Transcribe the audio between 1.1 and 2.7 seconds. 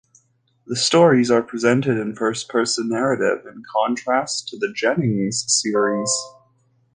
are presented in first